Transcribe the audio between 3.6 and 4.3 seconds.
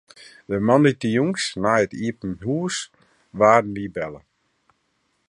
wy belle.